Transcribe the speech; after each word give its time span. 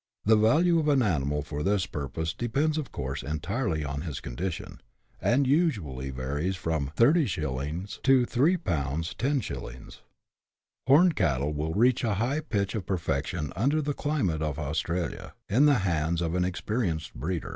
The 0.25 0.35
value 0.35 0.79
of 0.79 0.87
an 0.87 1.03
animal 1.03 1.43
for 1.43 1.61
this 1.61 1.85
pur 1.85 2.07
pose 2.07 2.33
depends 2.33 2.79
of 2.79 2.91
course 2.91 3.21
entirely 3.21 3.85
on 3.85 4.01
his 4.01 4.19
condition, 4.19 4.81
and 5.21 5.45
usually 5.45 6.09
varies 6.09 6.55
from 6.55 6.89
30*. 6.97 8.01
to 8.01 8.25
3/. 8.25 8.57
10*. 8.57 9.99
Horned 10.87 11.15
cattle 11.15 11.53
will 11.53 11.75
reach 11.75 12.03
a 12.03 12.15
high 12.15 12.39
pitch 12.39 12.73
of 12.73 12.87
perfection 12.87 13.53
under 13.55 13.79
the 13.79 13.93
climate 13.93 14.41
of 14.41 14.57
Australia, 14.57 15.35
in 15.47 15.67
the 15.67 15.75
hands 15.85 16.19
of 16.23 16.33
an 16.33 16.45
experienced 16.45 17.13
breeder. 17.13 17.49